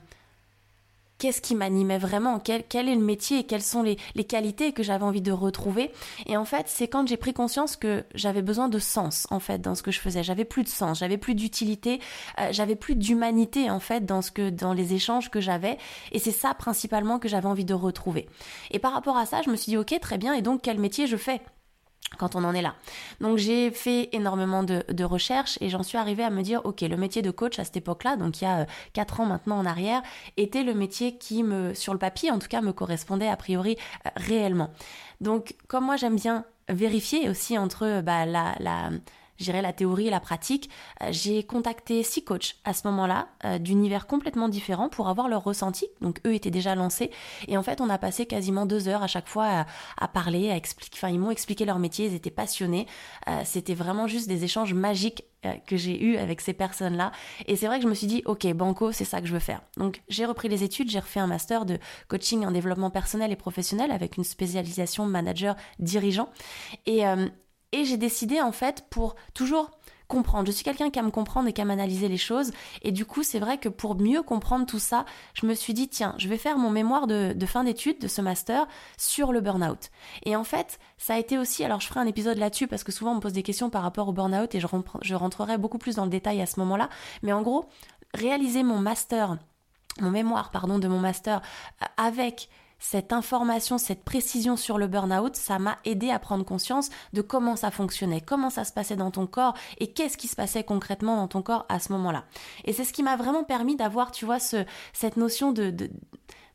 qu'est-ce 1.18 1.40
qui 1.40 1.54
m'animait 1.54 1.98
vraiment, 1.98 2.38
quel, 2.38 2.64
est 2.72 2.94
le 2.94 3.00
métier 3.00 3.44
quelles 3.44 3.62
sont 3.62 3.82
les, 3.82 3.96
qualités 4.24 4.72
que 4.72 4.82
j'avais 4.82 5.04
envie 5.04 5.20
de 5.20 5.32
retrouver. 5.32 5.90
Et 6.26 6.36
en 6.36 6.44
fait, 6.44 6.66
c'est 6.68 6.88
quand 6.88 7.08
j'ai 7.08 7.16
pris 7.16 7.32
conscience 7.32 7.76
que 7.76 8.04
j'avais 8.14 8.42
besoin 8.42 8.68
de 8.68 8.78
sens, 8.78 9.26
en 9.30 9.40
fait, 9.40 9.60
dans 9.60 9.74
ce 9.74 9.82
que 9.82 9.90
je 9.90 10.00
faisais. 10.00 10.22
J'avais 10.22 10.44
plus 10.44 10.62
de 10.62 10.68
sens, 10.68 10.98
j'avais 10.98 11.18
plus 11.18 11.34
d'utilité, 11.34 12.00
euh, 12.40 12.48
j'avais 12.52 12.76
plus 12.76 12.94
d'humanité, 12.94 13.70
en 13.70 13.80
fait, 13.80 14.04
dans, 14.04 14.22
ce 14.22 14.30
que, 14.30 14.50
dans 14.50 14.72
les 14.72 14.94
échanges 14.94 15.30
que 15.30 15.40
j'avais. 15.40 15.78
Et 16.12 16.18
c'est 16.18 16.30
ça, 16.30 16.54
principalement, 16.54 17.18
que 17.18 17.28
j'avais 17.28 17.48
envie 17.48 17.64
de 17.64 17.74
retrouver. 17.74 18.28
Et 18.70 18.78
par 18.78 18.92
rapport 18.92 19.16
à 19.16 19.26
ça, 19.26 19.42
je 19.42 19.50
me 19.50 19.56
suis 19.56 19.70
dit, 19.70 19.76
ok, 19.76 19.98
très 20.00 20.18
bien, 20.18 20.34
et 20.34 20.42
donc 20.42 20.62
quel 20.62 20.78
métier 20.78 21.06
je 21.06 21.16
fais? 21.16 21.40
Quand 22.18 22.36
on 22.36 22.44
en 22.44 22.54
est 22.54 22.62
là. 22.62 22.74
Donc 23.20 23.38
j'ai 23.38 23.70
fait 23.70 24.08
énormément 24.12 24.62
de, 24.62 25.04
recherches 25.04 25.56
et 25.60 25.70
j'en 25.70 25.82
suis 25.82 25.96
arrivée 25.96 26.24
à 26.24 26.30
me 26.30 26.42
dire, 26.42 26.60
ok, 26.64 26.82
le 26.82 26.96
métier 26.96 27.22
de 27.22 27.30
coach 27.30 27.58
à 27.58 27.64
cette 27.64 27.78
époque-là, 27.78 28.16
donc 28.16 28.40
il 28.40 28.44
y 28.44 28.46
a 28.46 28.66
4 28.92 29.20
euh, 29.20 29.22
ans 29.22 29.26
maintenant 29.26 29.58
en 29.58 29.64
arrière, 29.64 30.02
était 30.36 30.64
le 30.64 30.74
métier 30.74 31.16
qui 31.16 31.42
me, 31.42 31.72
sur 31.72 31.92
le 31.92 31.98
papier 31.98 32.30
en 32.30 32.38
tout 32.38 32.48
cas, 32.48 32.60
me 32.60 32.72
correspondait 32.72 33.28
a 33.28 33.36
priori 33.36 33.76
euh, 34.04 34.10
réellement. 34.16 34.70
Donc 35.20 35.54
comme 35.68 35.84
moi 35.84 35.96
j'aime 35.96 36.16
bien 36.16 36.44
vérifier 36.68 37.30
aussi 37.30 37.56
entre 37.56 38.02
bah, 38.02 38.26
la, 38.26 38.54
la 38.60 38.90
j'irai 39.38 39.62
la 39.62 39.73
théorie 39.73 40.08
et 40.08 40.11
la 40.11 40.20
pratique. 40.20 40.69
Euh, 41.02 41.08
j'ai 41.11 41.43
contacté 41.43 42.02
six 42.02 42.25
coachs 42.25 42.56
à 42.64 42.75
ce 42.75 42.87
moment-là, 42.88 43.29
euh, 43.44 43.58
d'univers 43.58 44.06
complètement 44.06 44.49
différents, 44.49 44.88
pour 44.88 45.08
avoir 45.08 45.29
leur 45.29 45.44
ressenti. 45.44 45.87
Donc 46.00 46.20
eux 46.26 46.35
étaient 46.35 46.50
déjà 46.50 46.75
lancés. 46.75 47.11
Et 47.46 47.56
en 47.56 47.62
fait, 47.62 47.81
on 47.81 47.88
a 47.88 47.99
passé 47.99 48.26
quasiment 48.26 48.67
deux 48.67 48.88
heures 48.88 49.02
à 49.02 49.06
chaque 49.06 49.29
fois 49.29 49.67
à, 49.96 50.08
parler, 50.08 50.50
à 50.50 50.56
expliquer. 50.56 50.99
Enfin, 50.99 51.08
ils 51.08 51.19
m'ont 51.19 51.31
expliqué 51.31 51.64
leur 51.64 51.79
métier, 51.79 52.06
ils 52.06 52.14
étaient 52.14 52.31
passionnés. 52.31 52.87
Euh, 53.29 53.43
c'était 53.44 53.75
vraiment 53.75 54.06
juste 54.06 54.29
des 54.29 54.44
échanges 54.44 54.75
magiques 54.75 55.25
que 55.69 55.76
j'ai 55.76 56.02
eu 56.02 56.17
avec 56.17 56.40
ces 56.40 56.52
personnes-là. 56.52 57.12
Et 57.46 57.55
c'est 57.55 57.69
vrai 57.69 57.76
que 57.79 57.85
je 57.85 57.88
me 57.88 57.94
suis 57.94 58.08
dit, 58.08 58.23
ok, 58.26 58.52
Banco, 58.55 58.90
c'est 58.90 59.05
ça 59.05 59.20
que 59.20 59.29
je 59.29 59.32
veux 59.32 59.38
faire. 59.38 59.61
Donc 59.76 60.02
j'ai 60.08 60.26
repris 60.26 60.49
les 60.49 60.64
études, 60.64 60.90
j'ai 60.90 60.99
refait 60.99 61.20
un 61.20 61.29
master 61.29 61.64
de 61.64 61.79
coaching 62.08 62.44
en 62.44 62.50
développement 62.50 62.90
personnel 62.90 63.31
et 63.31 63.37
professionnel 63.37 63.93
avec 63.93 64.17
une 64.17 64.25
spécialisation 64.25 65.06
manager 65.06 65.55
dirigeant. 65.79 66.29
Et, 66.87 67.05
et 67.72 67.84
j'ai 67.84 67.96
décidé 67.96 68.40
en 68.40 68.52
fait 68.52 68.84
pour 68.90 69.14
toujours 69.34 69.70
comprendre. 70.08 70.46
Je 70.46 70.52
suis 70.52 70.64
quelqu'un 70.64 70.90
qui 70.90 70.98
aime 70.98 71.10
comprendre 71.10 71.48
et 71.48 71.52
qui 71.52 71.60
aime 71.60 71.70
analyser 71.70 72.08
les 72.08 72.16
choses. 72.16 72.50
Et 72.82 72.90
du 72.92 73.04
coup, 73.04 73.22
c'est 73.22 73.38
vrai 73.38 73.58
que 73.58 73.68
pour 73.68 73.94
mieux 73.94 74.22
comprendre 74.22 74.66
tout 74.66 74.78
ça, 74.78 75.04
je 75.34 75.46
me 75.46 75.54
suis 75.54 75.74
dit, 75.74 75.88
tiens, 75.88 76.14
je 76.16 76.28
vais 76.28 76.38
faire 76.38 76.58
mon 76.58 76.70
mémoire 76.70 77.06
de, 77.06 77.34
fin 77.46 77.62
d'études 77.62 78.00
de 78.00 78.08
ce 78.08 78.22
master 78.22 78.66
sur 78.96 79.32
le 79.32 79.40
burn-out. 79.40 79.90
Et 80.24 80.34
en 80.34 80.44
fait, 80.44 80.78
ça 80.96 81.14
a 81.14 81.18
été 81.18 81.38
aussi, 81.38 81.62
alors 81.62 81.80
je 81.80 81.86
ferai 81.86 82.00
un 82.00 82.06
épisode 82.06 82.38
là-dessus 82.38 82.66
parce 82.66 82.84
que 82.84 82.92
souvent 82.92 83.12
on 83.12 83.16
me 83.16 83.20
pose 83.20 83.34
des 83.34 83.42
questions 83.42 83.70
par 83.70 83.82
rapport 83.82 84.08
au 84.08 84.12
burn-out 84.12 84.54
et 84.54 84.60
je, 84.60 84.66
je 85.02 85.14
rentrerai 85.14 85.58
beaucoup 85.58 85.78
plus 85.78 85.96
dans 85.96 86.04
le 86.04 86.10
détail 86.10 86.40
à 86.40 86.46
ce 86.46 86.58
moment-là. 86.60 86.88
Mais 87.22 87.32
en 87.32 87.42
gros, 87.42 87.66
réaliser 88.14 88.62
mon 88.62 88.78
master, 88.78 89.36
mon 90.00 90.10
mémoire, 90.10 90.50
pardon, 90.50 90.78
de 90.78 90.88
mon 90.88 90.98
master 91.00 91.42
euh, 91.82 91.86
avec 91.98 92.48
cette 92.78 93.12
information, 93.12 93.78
cette 93.78 94.04
précision 94.04 94.56
sur 94.56 94.78
le 94.78 94.86
burn-out, 94.86 95.36
ça 95.36 95.58
m'a 95.58 95.78
aidé 95.84 96.10
à 96.10 96.19
prendre 96.19 96.44
conscience 96.44 96.90
de 97.12 97.22
comment 97.22 97.56
ça 97.56 97.70
fonctionnait, 97.70 98.20
comment 98.20 98.50
ça 98.50 98.64
se 98.64 98.72
passait 98.72 98.96
dans 98.96 99.10
ton 99.10 99.26
corps 99.26 99.54
et 99.78 99.92
qu'est-ce 99.92 100.16
qui 100.16 100.28
se 100.28 100.36
passait 100.36 100.64
concrètement 100.64 101.16
dans 101.16 101.28
ton 101.28 101.42
corps 101.42 101.66
à 101.69 101.80
ce 101.80 101.92
moment-là. 101.92 102.25
Et 102.64 102.72
c'est 102.72 102.84
ce 102.84 102.92
qui 102.92 103.02
m'a 103.02 103.16
vraiment 103.16 103.44
permis 103.44 103.76
d'avoir, 103.76 104.10
tu 104.10 104.25
vois, 104.25 104.38
ce, 104.38 104.64
cette 104.92 105.16
notion 105.16 105.52
de 105.52 105.90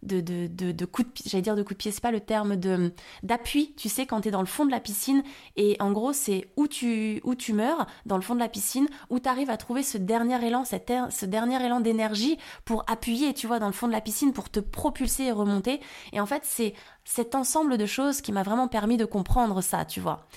de, 0.03 0.21
de, 0.21 0.71
de, 0.71 0.85
coup 0.85 1.03
de 1.03 1.07
pied, 1.07 1.25
j'allais 1.29 1.41
dire 1.41 1.55
de 1.55 1.63
coup 1.63 1.73
de 1.73 1.77
pied, 1.77 1.91
c'est 1.91 2.01
pas 2.01 2.11
le 2.11 2.19
terme 2.19 2.55
de 2.55 2.93
d'appui, 3.23 3.73
tu 3.77 3.89
sais, 3.89 4.05
quand 4.05 4.21
tu 4.21 4.27
es 4.27 4.31
dans 4.31 4.41
le 4.41 4.47
fond 4.47 4.65
de 4.65 4.71
la 4.71 4.79
piscine, 4.79 5.23
et 5.55 5.75
en 5.79 5.91
gros, 5.91 6.13
c'est 6.13 6.49
où 6.57 6.67
tu, 6.67 7.21
où 7.23 7.35
tu 7.35 7.53
meurs, 7.53 7.87
dans 8.05 8.15
le 8.15 8.21
fond 8.21 8.35
de 8.35 8.39
la 8.39 8.49
piscine, 8.49 8.87
où 9.09 9.19
tu 9.19 9.29
arrives 9.29 9.49
à 9.49 9.57
trouver 9.57 9.83
ce 9.83 9.97
dernier 9.97 10.45
élan, 10.45 10.65
cet 10.65 10.91
ce 11.09 11.25
dernier 11.25 11.63
élan 11.65 11.79
d'énergie 11.79 12.37
pour 12.65 12.83
appuyer, 12.87 13.33
tu 13.33 13.47
vois, 13.47 13.59
dans 13.59 13.67
le 13.67 13.73
fond 13.73 13.87
de 13.87 13.93
la 13.93 14.01
piscine, 14.01 14.33
pour 14.33 14.49
te 14.49 14.59
propulser 14.59 15.23
et 15.23 15.31
remonter. 15.31 15.79
Et 16.11 16.19
en 16.19 16.25
fait, 16.25 16.43
c'est 16.45 16.73
cet 17.05 17.35
ensemble 17.35 17.77
de 17.77 17.85
choses 17.85 18.21
qui 18.21 18.31
m'a 18.31 18.43
vraiment 18.43 18.67
permis 18.67 18.97
de 18.97 19.05
comprendre 19.05 19.61
ça, 19.61 19.85
tu 19.85 19.99
vois. 19.99 20.27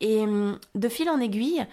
Et 0.00 0.20
hum, 0.20 0.58
de 0.74 0.88
fil 0.88 1.08
en 1.10 1.20
aiguille, 1.20 1.66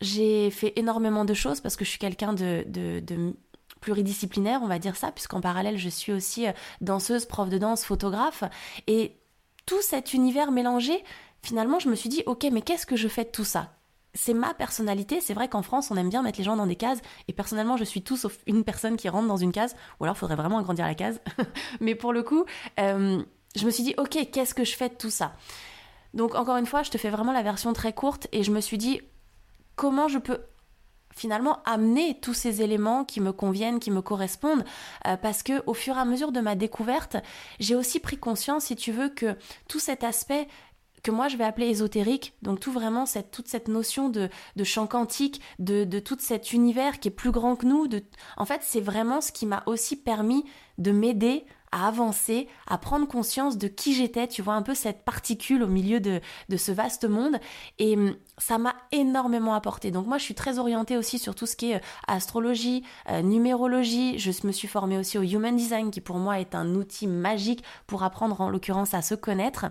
j'ai 0.00 0.50
fait 0.50 0.72
énormément 0.76 1.24
de 1.24 1.34
choses 1.34 1.60
parce 1.60 1.76
que 1.76 1.84
je 1.84 1.90
suis 1.90 1.98
quelqu'un 1.98 2.32
de, 2.32 2.64
de, 2.66 3.00
de 3.00 3.34
pluridisciplinaire, 3.82 4.60
on 4.62 4.68
va 4.68 4.78
dire 4.78 4.96
ça, 4.96 5.12
puisqu'en 5.12 5.42
parallèle, 5.42 5.76
je 5.76 5.90
suis 5.90 6.12
aussi 6.12 6.46
euh, 6.46 6.52
danseuse, 6.80 7.26
prof 7.26 7.50
de 7.50 7.58
danse, 7.58 7.84
photographe. 7.84 8.44
Et 8.86 9.16
tout 9.66 9.82
cet 9.82 10.14
univers 10.14 10.50
mélangé, 10.50 11.04
finalement, 11.42 11.78
je 11.78 11.90
me 11.90 11.94
suis 11.94 12.08
dit, 12.08 12.22
ok, 12.24 12.46
mais 12.50 12.62
qu'est-ce 12.62 12.86
que 12.86 12.96
je 12.96 13.08
fais 13.08 13.24
de 13.24 13.30
tout 13.30 13.44
ça? 13.44 13.74
C'est 14.14 14.34
ma 14.34 14.54
personnalité. 14.54 15.20
C'est 15.20 15.34
vrai 15.34 15.48
qu'en 15.48 15.62
France, 15.62 15.90
on 15.90 15.96
aime 15.96 16.08
bien 16.08 16.22
mettre 16.22 16.38
les 16.38 16.44
gens 16.44 16.56
dans 16.56 16.66
des 16.66 16.76
cases. 16.76 17.00
Et 17.28 17.32
personnellement, 17.32 17.76
je 17.76 17.84
suis 17.84 18.02
tout 18.02 18.16
sauf 18.16 18.38
une 18.46 18.64
personne 18.64 18.96
qui 18.96 19.08
rentre 19.08 19.28
dans 19.28 19.36
une 19.36 19.52
case. 19.52 19.74
Ou 20.00 20.04
alors, 20.04 20.16
il 20.16 20.18
faudrait 20.18 20.36
vraiment 20.36 20.58
agrandir 20.58 20.86
la 20.86 20.94
case. 20.94 21.20
Mais 21.80 21.94
pour 21.94 22.12
le 22.12 22.22
coup, 22.22 22.44
euh, 22.78 23.22
je 23.56 23.66
me 23.66 23.70
suis 23.70 23.82
dit, 23.82 23.94
ok, 23.98 24.30
qu'est-ce 24.30 24.54
que 24.54 24.64
je 24.64 24.76
fais 24.76 24.90
de 24.90 24.94
tout 24.94 25.10
ça? 25.10 25.34
Donc, 26.14 26.34
encore 26.34 26.58
une 26.58 26.66
fois, 26.66 26.82
je 26.82 26.90
te 26.90 26.98
fais 26.98 27.10
vraiment 27.10 27.32
la 27.32 27.42
version 27.42 27.72
très 27.72 27.94
courte. 27.94 28.28
Et 28.32 28.42
je 28.42 28.50
me 28.50 28.60
suis 28.60 28.76
dit, 28.78 29.00
comment 29.76 30.08
je 30.08 30.18
peux 30.18 30.40
finalement 31.14 31.60
amener 31.64 32.18
tous 32.20 32.34
ces 32.34 32.62
éléments 32.62 33.04
qui 33.04 33.20
me 33.20 33.32
conviennent, 33.32 33.80
qui 33.80 33.90
me 33.90 34.02
correspondent, 34.02 34.64
euh, 35.06 35.16
parce 35.16 35.42
que 35.42 35.62
au 35.66 35.74
fur 35.74 35.96
et 35.96 36.00
à 36.00 36.04
mesure 36.04 36.32
de 36.32 36.40
ma 36.40 36.54
découverte, 36.54 37.16
j'ai 37.60 37.74
aussi 37.74 38.00
pris 38.00 38.16
conscience, 38.16 38.64
si 38.64 38.76
tu 38.76 38.92
veux, 38.92 39.08
que 39.08 39.36
tout 39.68 39.78
cet 39.78 40.04
aspect 40.04 40.48
que 41.02 41.10
moi 41.10 41.28
je 41.28 41.36
vais 41.36 41.44
appeler 41.44 41.68
ésotérique, 41.68 42.34
donc 42.42 42.60
tout 42.60 42.72
vraiment 42.72 43.06
cette, 43.06 43.30
toute 43.30 43.48
cette 43.48 43.68
notion 43.68 44.08
de, 44.08 44.28
de 44.56 44.64
champ 44.64 44.86
quantique, 44.86 45.40
de, 45.58 45.84
de 45.84 45.98
tout 45.98 46.16
cet 46.20 46.52
univers 46.52 47.00
qui 47.00 47.08
est 47.08 47.12
plus 47.12 47.32
grand 47.32 47.56
que 47.56 47.66
nous, 47.66 47.88
en 48.36 48.44
fait 48.44 48.60
c'est 48.62 48.80
vraiment 48.80 49.20
ce 49.20 49.32
qui 49.32 49.46
m'a 49.46 49.62
aussi 49.66 49.96
permis 49.96 50.44
de 50.78 50.92
m'aider 50.92 51.44
à 51.72 51.88
avancer, 51.88 52.48
à 52.66 52.78
prendre 52.78 53.08
conscience 53.08 53.58
de 53.58 53.66
qui 53.66 53.94
j'étais, 53.94 54.28
tu 54.28 54.42
vois, 54.42 54.54
un 54.54 54.62
peu 54.62 54.74
cette 54.74 55.04
particule 55.04 55.62
au 55.62 55.66
milieu 55.66 56.00
de, 56.00 56.20
de 56.48 56.56
ce 56.56 56.70
vaste 56.70 57.08
monde. 57.08 57.38
Et 57.78 57.96
hum, 57.96 58.14
ça 58.38 58.58
m'a 58.58 58.74
énormément 58.92 59.54
apporté. 59.54 59.90
Donc 59.90 60.06
moi, 60.06 60.18
je 60.18 60.24
suis 60.24 60.34
très 60.34 60.58
orientée 60.58 60.96
aussi 60.96 61.18
sur 61.18 61.34
tout 61.34 61.46
ce 61.46 61.56
qui 61.56 61.72
est 61.72 61.76
euh, 61.76 61.80
astrologie, 62.06 62.84
euh, 63.10 63.22
numérologie. 63.22 64.18
Je 64.18 64.30
me 64.46 64.52
suis 64.52 64.68
formée 64.68 64.98
aussi 64.98 65.18
au 65.18 65.22
Human 65.22 65.56
Design, 65.56 65.90
qui 65.90 66.00
pour 66.00 66.16
moi 66.16 66.40
est 66.40 66.54
un 66.54 66.74
outil 66.74 67.06
magique 67.06 67.64
pour 67.86 68.02
apprendre 68.02 68.40
en 68.40 68.50
l'occurrence 68.50 68.94
à 68.94 69.02
se 69.02 69.14
connaître. 69.14 69.66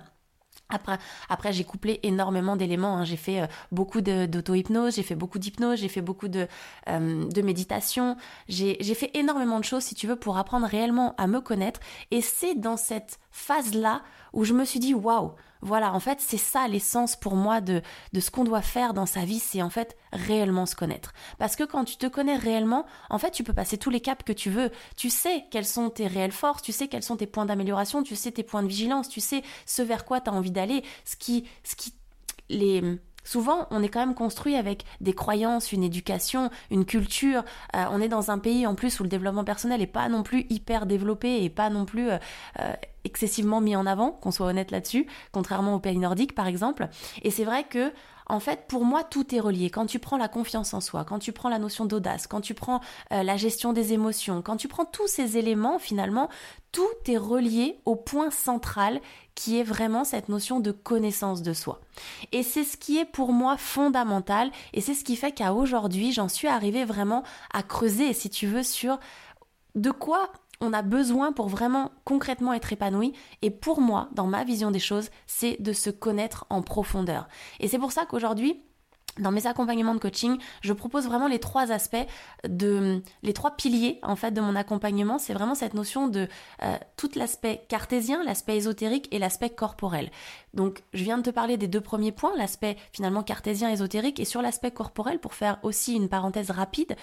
Après, 1.29 1.53
j'ai 1.53 1.63
couplé 1.63 1.99
énormément 2.03 2.55
d'éléments. 2.55 2.97
Hein. 2.97 3.05
J'ai 3.05 3.17
fait 3.17 3.41
euh, 3.41 3.47
beaucoup 3.71 4.01
d'auto-hypnose, 4.01 4.95
j'ai 4.95 5.03
fait 5.03 5.15
beaucoup 5.15 5.39
d'hypnose, 5.39 5.79
j'ai 5.79 5.87
fait 5.87 6.01
beaucoup 6.01 6.27
de, 6.27 6.47
euh, 6.89 7.27
de 7.27 7.41
méditation. 7.41 8.17
J'ai 8.47 8.95
fait 8.95 9.11
énormément 9.13 9.59
de 9.59 9.65
choses, 9.65 9.83
si 9.83 9.95
tu 9.95 10.07
veux, 10.07 10.15
pour 10.15 10.37
apprendre 10.37 10.67
réellement 10.67 11.15
à 11.17 11.27
me 11.27 11.41
connaître. 11.41 11.79
Et 12.11 12.21
c'est 12.21 12.55
dans 12.55 12.77
cette 12.77 13.19
phase-là 13.31 14.01
où 14.33 14.43
je 14.43 14.53
me 14.53 14.65
suis 14.65 14.79
dit, 14.79 14.93
waouh, 14.93 15.33
voilà, 15.61 15.93
en 15.93 15.99
fait, 15.99 16.19
c'est 16.21 16.37
ça 16.37 16.67
l'essence 16.67 17.15
pour 17.15 17.35
moi 17.35 17.61
de, 17.61 17.81
de 18.13 18.19
ce 18.19 18.31
qu'on 18.31 18.43
doit 18.43 18.61
faire 18.61 18.93
dans 18.93 19.05
sa 19.05 19.25
vie, 19.25 19.39
c'est 19.39 19.61
en 19.61 19.69
fait 19.69 19.95
réellement 20.11 20.65
se 20.65 20.75
connaître. 20.75 21.13
Parce 21.37 21.55
que 21.55 21.63
quand 21.63 21.83
tu 21.85 21.97
te 21.97 22.07
connais 22.07 22.35
réellement, 22.35 22.85
en 23.09 23.19
fait, 23.19 23.31
tu 23.31 23.43
peux 23.43 23.53
passer 23.53 23.77
tous 23.77 23.89
les 23.89 24.01
caps 24.01 24.23
que 24.23 24.33
tu 24.33 24.49
veux. 24.49 24.71
Tu 24.95 25.09
sais 25.09 25.45
quelles 25.51 25.65
sont 25.65 25.89
tes 25.89 26.07
réelles 26.07 26.31
forces, 26.31 26.61
tu 26.61 26.71
sais 26.71 26.87
quels 26.87 27.03
sont 27.03 27.17
tes 27.17 27.27
points 27.27 27.45
d'amélioration, 27.45 28.03
tu 28.03 28.15
sais 28.15 28.31
tes 28.31 28.43
points 28.43 28.63
de 28.63 28.67
vigilance, 28.67 29.09
tu 29.09 29.21
sais 29.21 29.43
ce 29.65 29.81
vers 29.81 30.05
quoi 30.05 30.21
tu 30.21 30.29
as 30.29 30.33
envie 30.33 30.51
d'aller, 30.51 30.83
ce 31.05 31.15
qui, 31.15 31.47
ce 31.63 31.75
qui, 31.75 31.93
les, 32.49 32.99
Souvent, 33.23 33.67
on 33.71 33.83
est 33.83 33.89
quand 33.89 33.99
même 33.99 34.15
construit 34.15 34.55
avec 34.55 34.83
des 34.99 35.13
croyances, 35.13 35.71
une 35.71 35.83
éducation, 35.83 36.49
une 36.69 36.85
culture. 36.85 37.43
Euh, 37.75 37.85
on 37.91 38.01
est 38.01 38.07
dans 38.07 38.31
un 38.31 38.39
pays 38.39 38.65
en 38.65 38.75
plus 38.75 38.99
où 38.99 39.03
le 39.03 39.09
développement 39.09 39.43
personnel 39.43 39.79
n'est 39.79 39.87
pas 39.87 40.09
non 40.09 40.23
plus 40.23 40.45
hyper 40.49 40.85
développé 40.85 41.43
et 41.43 41.49
pas 41.49 41.69
non 41.69 41.85
plus 41.85 42.09
euh, 42.09 42.17
euh, 42.59 42.73
excessivement 43.03 43.61
mis 43.61 43.75
en 43.75 43.85
avant, 43.85 44.11
qu'on 44.11 44.31
soit 44.31 44.47
honnête 44.47 44.71
là-dessus, 44.71 45.07
contrairement 45.31 45.75
aux 45.75 45.79
pays 45.79 45.97
nordiques 45.97 46.35
par 46.35 46.47
exemple. 46.47 46.87
Et 47.21 47.31
c'est 47.31 47.45
vrai 47.45 47.63
que 47.63 47.91
en 48.27 48.39
fait, 48.39 48.65
pour 48.67 48.85
moi, 48.85 49.03
tout 49.03 49.35
est 49.35 49.39
relié. 49.39 49.69
Quand 49.69 49.85
tu 49.85 49.99
prends 49.99 50.17
la 50.17 50.27
confiance 50.27 50.73
en 50.73 50.81
soi, 50.81 51.03
quand 51.03 51.19
tu 51.19 51.31
prends 51.31 51.49
la 51.49 51.59
notion 51.59 51.85
d'audace, 51.85 52.27
quand 52.27 52.41
tu 52.41 52.53
prends 52.53 52.81
euh, 53.11 53.23
la 53.23 53.37
gestion 53.37 53.73
des 53.73 53.93
émotions, 53.93 54.41
quand 54.41 54.57
tu 54.57 54.67
prends 54.67 54.85
tous 54.85 55.07
ces 55.07 55.37
éléments, 55.37 55.79
finalement, 55.79 56.29
tout 56.71 56.81
est 57.07 57.17
relié 57.17 57.79
au 57.85 57.95
point 57.95 58.31
central 58.31 59.01
qui 59.35 59.57
est 59.57 59.63
vraiment 59.63 60.03
cette 60.03 60.29
notion 60.29 60.59
de 60.59 60.71
connaissance 60.71 61.41
de 61.41 61.53
soi. 61.53 61.81
Et 62.31 62.43
c'est 62.43 62.63
ce 62.63 62.77
qui 62.77 62.97
est 62.97 63.05
pour 63.05 63.33
moi 63.33 63.57
fondamental 63.57 64.51
et 64.73 64.81
c'est 64.81 64.93
ce 64.93 65.03
qui 65.03 65.15
fait 65.15 65.31
qu'à 65.31 65.53
aujourd'hui, 65.53 66.11
j'en 66.11 66.29
suis 66.29 66.47
arrivée 66.47 66.85
vraiment 66.85 67.23
à 67.53 67.63
creuser, 67.63 68.13
si 68.13 68.29
tu 68.29 68.47
veux, 68.47 68.63
sur 68.63 68.99
de 69.75 69.91
quoi 69.91 70.31
on 70.61 70.73
a 70.73 70.83
besoin 70.83 71.33
pour 71.33 71.49
vraiment 71.49 71.91
concrètement 72.05 72.53
être 72.53 72.71
épanoui. 72.71 73.13
Et 73.41 73.49
pour 73.49 73.81
moi, 73.81 74.09
dans 74.13 74.27
ma 74.27 74.43
vision 74.43 74.71
des 74.71 74.79
choses, 74.79 75.09
c'est 75.25 75.59
de 75.59 75.73
se 75.73 75.89
connaître 75.89 76.45
en 76.49 76.61
profondeur. 76.61 77.27
Et 77.59 77.67
c'est 77.67 77.79
pour 77.79 77.91
ça 77.91 78.05
qu'aujourd'hui, 78.05 78.61
dans 79.19 79.31
mes 79.31 79.45
accompagnements 79.45 79.93
de 79.93 79.99
coaching, 79.99 80.37
je 80.61 80.71
propose 80.71 81.05
vraiment 81.05 81.27
les 81.27 81.39
trois 81.39 81.71
aspects 81.71 81.95
les 82.43 83.33
trois 83.33 83.51
piliers 83.51 83.99
en 84.03 84.15
fait 84.15 84.31
de 84.31 84.39
mon 84.39 84.55
accompagnement, 84.55 85.19
c'est 85.19 85.33
vraiment 85.33 85.55
cette 85.55 85.73
notion 85.73 86.07
de 86.07 86.27
euh, 86.63 86.77
tout 86.95 87.09
l'aspect 87.15 87.65
cartésien, 87.67 88.23
l'aspect 88.23 88.55
ésotérique 88.55 89.09
et 89.11 89.19
l'aspect 89.19 89.49
corporel. 89.49 90.11
Donc, 90.53 90.83
je 90.93 91.03
viens 91.03 91.17
de 91.17 91.23
te 91.23 91.29
parler 91.29 91.57
des 91.57 91.67
deux 91.67 91.81
premiers 91.81 92.11
points, 92.11 92.33
l'aspect 92.37 92.77
finalement 92.93 93.23
cartésien 93.23 93.69
ésotérique 93.69 94.19
et 94.19 94.25
sur 94.25 94.41
l'aspect 94.41 94.71
corporel 94.71 95.19
pour 95.19 95.33
faire 95.33 95.59
aussi 95.63 95.95
une 95.95 96.07
parenthèse 96.07 96.51
rapide, 96.51 96.95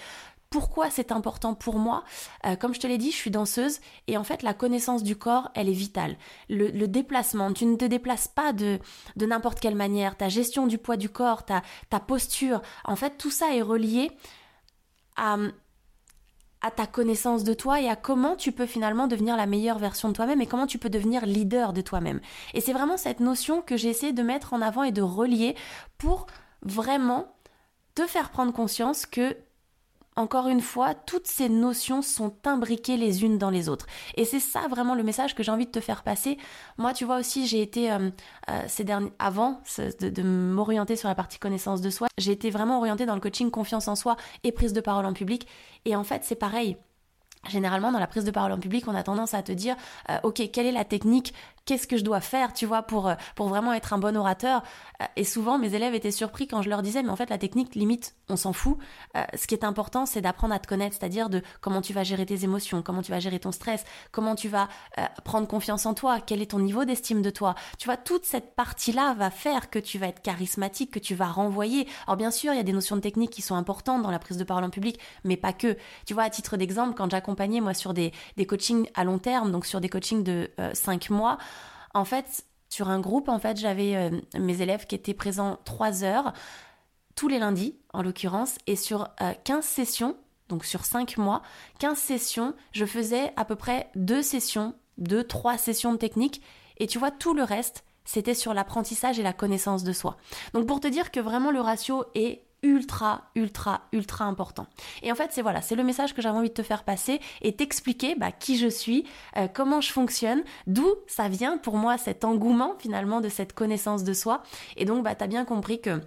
pourquoi 0.49 0.89
c'est 0.89 1.11
important 1.11 1.53
pour 1.53 1.77
moi 1.77 2.03
euh, 2.45 2.55
Comme 2.55 2.73
je 2.73 2.79
te 2.79 2.87
l'ai 2.87 2.97
dit, 2.97 3.11
je 3.11 3.15
suis 3.15 3.31
danseuse 3.31 3.79
et 4.07 4.17
en 4.17 4.23
fait 4.23 4.41
la 4.41 4.53
connaissance 4.53 5.03
du 5.03 5.15
corps, 5.15 5.51
elle 5.53 5.69
est 5.69 5.73
vitale. 5.73 6.17
Le, 6.49 6.87
déplacement, 6.87 7.53
tu 7.53 7.65
ne 7.65 7.75
te 7.75 7.85
déplaces 7.85 8.27
pas 8.27 8.51
de, 8.51 8.79
de 9.15 9.25
n'importe 9.25 9.59
quelle 9.59 9.75
manière. 9.75 10.17
Ta 10.17 10.29
gestion 10.29 10.65
du 10.65 10.77
poids 10.77 10.97
du 10.97 11.09
corps, 11.09 11.45
ta, 11.45 11.61
posture, 11.99 12.61
en 12.85 12.95
fait 12.95 13.17
tout 13.17 13.29
ça 13.29 13.53
est 13.53 13.61
relié 13.61 14.11
à, 15.15 15.37
à 16.61 16.71
ta 16.71 16.87
connaissance 16.87 17.43
de 17.43 17.53
toi 17.53 17.79
et 17.79 17.87
à 17.87 17.95
comment 17.95 18.35
tu 18.35 18.51
peux 18.51 18.65
finalement 18.65 19.07
devenir 19.07 19.37
la 19.37 19.45
meilleure 19.45 19.77
version 19.77 20.09
de 20.09 20.13
toi-même 20.13 20.41
et 20.41 20.47
comment 20.47 20.67
tu 20.67 20.79
peux 20.79 20.89
devenir 20.89 21.27
leader 21.27 21.73
de 21.73 21.81
toi-même. 21.81 22.21
Et 22.55 22.61
c'est 22.61 22.73
vraiment 22.73 22.97
cette 22.97 23.19
notion 23.19 23.61
que 23.61 23.77
j'ai 23.77 23.89
essayé 23.89 24.13
de 24.13 24.23
mettre 24.23 24.53
en 24.53 24.61
avant 24.61 24.83
et 24.83 24.91
de 24.91 25.03
relier 25.03 25.55
pour 25.99 26.25
vraiment 26.63 27.35
te 27.93 28.07
faire 28.07 28.31
prendre 28.31 28.53
conscience 28.53 29.05
que 29.05 29.37
encore 30.19 30.49
une 30.49 30.59
fois, 30.59 30.93
toutes 30.93 31.27
ces 31.27 31.47
notions 31.47 32.01
sont 32.01 32.33
imbriquées 32.45 32.97
les 32.97 33.23
unes 33.23 33.37
dans 33.37 33.49
les 33.49 33.69
autres. 33.69 33.87
Et 34.15 34.25
c'est 34.25 34.41
ça 34.41 34.67
vraiment 34.67 34.93
le 34.93 35.01
message 35.01 35.33
que 35.33 35.43
j'ai 35.43 35.51
envie 35.51 35.65
de 35.65 35.71
te 35.71 35.79
faire 35.79 36.03
passer. 36.03 36.37
Moi, 36.77 36.93
tu 36.93 37.05
vois 37.05 37.17
aussi, 37.17 37.47
j'ai 37.47 37.61
été 37.61 37.89
euh, 37.91 38.09
euh, 38.49 38.61
ces 38.67 38.83
derniers, 38.83 39.13
avant 39.17 39.61
de, 39.77 40.21
m'orienter 40.21 40.97
sur 40.97 41.07
la 41.07 41.15
partie 41.15 41.39
connaissance 41.39 41.81
de 41.81 41.89
soi, 41.89 42.07
j'ai 42.17 42.33
été 42.33 42.49
vraiment 42.49 42.79
orientée 42.79 43.05
dans 43.05 43.15
le 43.15 43.21
coaching 43.21 43.49
confiance 43.49 43.87
en 43.87 43.95
soi 43.95 44.17
et 44.43 44.51
prise 44.51 44.73
de 44.73 44.81
parole 44.81 45.05
en 45.05 45.13
public. 45.13 45.47
Et 45.85 45.95
en 45.95 46.03
fait, 46.03 46.23
c'est 46.25 46.35
pareil. 46.35 46.75
Généralement, 47.47 47.93
dans 47.93 47.99
la 47.99 48.07
prise 48.07 48.25
de 48.25 48.31
parole 48.31 48.51
en 48.51 48.59
public, 48.59 48.85
on 48.89 48.95
a 48.95 49.03
tendance 49.03 49.33
à 49.33 49.41
te 49.41 49.53
dire, 49.53 49.77
euh, 50.09 50.17
ok, 50.23 50.51
quelle 50.51 50.65
est 50.65 50.73
la 50.73 50.83
technique 50.83 51.33
qu'est-ce 51.69 51.85
que 51.85 51.97
je 51.97 52.03
dois 52.03 52.19
faire, 52.19 52.51
tu 52.53 52.65
vois, 52.65 52.81
pour, 52.81 53.07
euh, 53.07 53.13
pour 53.35 53.47
vraiment 53.47 53.73
être 53.73 53.93
un 53.93 53.99
bon 53.99 54.17
orateur. 54.17 54.63
Euh, 55.03 55.05
et 55.15 55.23
souvent, 55.23 55.59
mes 55.59 55.75
élèves 55.75 55.93
étaient 55.93 56.09
surpris 56.09 56.47
quand 56.47 56.63
je 56.63 56.69
leur 56.69 56.81
disais, 56.81 57.03
mais 57.03 57.09
en 57.09 57.15
fait, 57.15 57.29
la 57.29 57.37
technique, 57.37 57.75
limite, 57.75 58.15
on 58.27 58.37
s'en 58.37 58.53
fout. 58.53 58.79
Euh, 59.15 59.21
ce 59.35 59.45
qui 59.45 59.53
est 59.53 59.63
important, 59.63 60.07
c'est 60.07 60.19
d'apprendre 60.19 60.55
à 60.55 60.57
te 60.57 60.67
connaître, 60.67 60.97
c'est-à-dire 60.99 61.29
de 61.29 61.43
comment 61.61 61.83
tu 61.83 61.93
vas 61.93 62.03
gérer 62.03 62.25
tes 62.25 62.43
émotions, 62.43 62.81
comment 62.81 63.03
tu 63.03 63.11
vas 63.11 63.19
gérer 63.19 63.37
ton 63.37 63.51
stress, 63.51 63.85
comment 64.11 64.33
tu 64.33 64.49
vas 64.49 64.67
prendre 65.23 65.47
confiance 65.47 65.85
en 65.85 65.93
toi, 65.93 66.19
quel 66.25 66.41
est 66.41 66.51
ton 66.51 66.59
niveau 66.59 66.85
d'estime 66.85 67.21
de 67.21 67.29
toi. 67.29 67.53
Tu 67.77 67.85
vois, 67.85 67.97
toute 67.97 68.25
cette 68.25 68.55
partie-là 68.55 69.13
va 69.13 69.29
faire 69.29 69.69
que 69.69 69.77
tu 69.77 69.99
vas 69.99 70.07
être 70.07 70.21
charismatique, 70.21 70.91
que 70.91 70.99
tu 70.99 71.13
vas 71.13 71.27
renvoyer. 71.27 71.87
Alors 72.07 72.17
bien 72.17 72.31
sûr, 72.31 72.53
il 72.53 72.57
y 72.57 72.59
a 72.59 72.63
des 72.63 72.73
notions 72.73 72.95
de 72.95 73.01
technique 73.01 73.29
qui 73.29 73.41
sont 73.41 73.55
importantes 73.55 74.01
dans 74.01 74.11
la 74.11 74.19
prise 74.19 74.37
de 74.37 74.43
parole 74.43 74.63
en 74.63 74.69
public, 74.69 74.99
mais 75.23 75.37
pas 75.37 75.53
que. 75.53 75.77
Tu 76.05 76.15
vois, 76.15 76.23
à 76.23 76.29
titre 76.29 76.57
d'exemple, 76.57 76.95
quand 76.95 77.09
j'accompagnais 77.11 77.61
moi 77.61 77.75
sur 77.75 77.93
des, 77.93 78.11
des 78.37 78.45
coachings 78.45 78.87
à 78.95 79.03
long 79.03 79.19
terme, 79.19 79.51
donc 79.51 79.67
sur 79.67 79.81
des 79.81 79.89
coachings 79.89 80.23
de 80.23 80.49
5 80.73 81.11
mois, 81.11 81.37
en 81.93 82.05
fait, 82.05 82.45
sur 82.69 82.89
un 82.89 82.99
groupe, 82.99 83.29
en 83.29 83.39
fait, 83.39 83.57
j'avais 83.57 83.95
euh, 83.95 84.21
mes 84.37 84.61
élèves 84.61 84.85
qui 84.85 84.95
étaient 84.95 85.13
présents 85.13 85.59
3 85.65 86.03
heures, 86.03 86.33
tous 87.15 87.27
les 87.27 87.39
lundis, 87.39 87.75
en 87.93 88.01
l'occurrence, 88.01 88.57
et 88.67 88.75
sur 88.75 89.09
15 89.43 89.57
euh, 89.57 89.61
sessions, 89.61 90.15
donc 90.47 90.65
sur 90.65 90.85
5 90.85 91.17
mois, 91.17 91.41
15 91.79 91.97
sessions, 91.97 92.53
je 92.71 92.85
faisais 92.85 93.33
à 93.35 93.45
peu 93.45 93.55
près 93.55 93.89
2 93.95 94.21
sessions, 94.21 94.75
2-3 95.01 95.57
sessions 95.57 95.93
de 95.93 95.97
technique, 95.97 96.41
et 96.77 96.87
tu 96.87 96.99
vois, 96.99 97.11
tout 97.11 97.33
le 97.33 97.43
reste, 97.43 97.83
c'était 98.05 98.33
sur 98.33 98.53
l'apprentissage 98.53 99.19
et 99.19 99.23
la 99.23 99.33
connaissance 99.33 99.83
de 99.83 99.93
soi. 99.93 100.17
Donc 100.53 100.65
pour 100.65 100.79
te 100.79 100.87
dire 100.87 101.11
que 101.11 101.19
vraiment 101.19 101.51
le 101.51 101.61
ratio 101.61 102.05
est 102.15 102.43
ultra, 102.63 103.23
ultra, 103.35 103.81
ultra 103.93 104.25
important. 104.25 104.67
Et 105.01 105.11
en 105.11 105.15
fait, 105.15 105.29
c'est 105.31 105.41
voilà, 105.41 105.61
c'est 105.61 105.75
le 105.75 105.83
message 105.83 106.13
que 106.13 106.21
j'avais 106.21 106.37
envie 106.37 106.49
de 106.49 106.53
te 106.53 106.63
faire 106.63 106.83
passer 106.83 107.19
et 107.41 107.55
t'expliquer 107.55 108.15
bah, 108.15 108.31
qui 108.31 108.57
je 108.57 108.67
suis, 108.67 109.05
euh, 109.37 109.47
comment 109.47 109.81
je 109.81 109.91
fonctionne, 109.91 110.43
d'où 110.67 110.87
ça 111.07 111.29
vient 111.29 111.57
pour 111.57 111.77
moi 111.77 111.97
cet 111.97 112.25
engouement 112.25 112.75
finalement 112.79 113.21
de 113.21 113.29
cette 113.29 113.53
connaissance 113.53 114.03
de 114.03 114.13
soi. 114.13 114.43
Et 114.77 114.85
donc, 114.85 115.03
bah, 115.03 115.15
t'as 115.15 115.27
bien 115.27 115.45
compris 115.45 115.81
que 115.81 116.01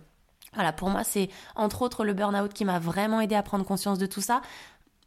voilà, 0.55 0.73
pour 0.73 0.91
moi, 0.91 1.03
c'est 1.03 1.31
entre 1.57 1.81
autres 1.81 2.05
le 2.05 2.13
burn-out 2.13 2.53
qui 2.53 2.67
m'a 2.67 2.79
vraiment 2.79 3.23
aidé 3.23 3.35
à 3.35 3.43
prendre 3.43 3.65
conscience 3.65 3.99
de 3.99 4.05
tout 4.05 4.21
ça 4.21 4.43